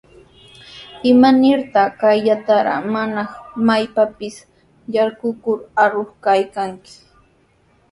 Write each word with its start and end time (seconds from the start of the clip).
¿Imanirtaq 1.11 1.89
kayllatraw 1.99 2.83
mana 2.95 3.23
maypapis 3.67 4.35
yarqukur 4.95 5.59
arur 5.83 6.07
kaykanki? 6.23 6.93